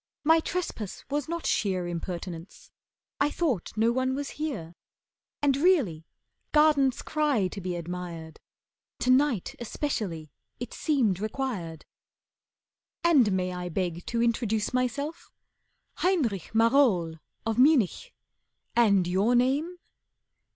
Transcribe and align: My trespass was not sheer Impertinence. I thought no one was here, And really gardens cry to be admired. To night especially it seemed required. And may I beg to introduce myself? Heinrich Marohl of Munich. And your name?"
My 0.23 0.39
trespass 0.39 1.05
was 1.11 1.29
not 1.29 1.45
sheer 1.45 1.85
Impertinence. 1.87 2.71
I 3.19 3.29
thought 3.29 3.77
no 3.77 3.91
one 3.91 4.15
was 4.15 4.31
here, 4.41 4.73
And 5.43 5.55
really 5.55 6.07
gardens 6.53 7.03
cry 7.03 7.47
to 7.49 7.61
be 7.61 7.75
admired. 7.75 8.39
To 9.01 9.11
night 9.11 9.53
especially 9.59 10.31
it 10.59 10.73
seemed 10.73 11.19
required. 11.19 11.85
And 13.03 13.31
may 13.33 13.53
I 13.53 13.69
beg 13.69 14.03
to 14.07 14.23
introduce 14.23 14.73
myself? 14.73 15.31
Heinrich 15.97 16.49
Marohl 16.51 17.19
of 17.45 17.59
Munich. 17.59 18.11
And 18.75 19.05
your 19.05 19.35
name?" 19.35 19.77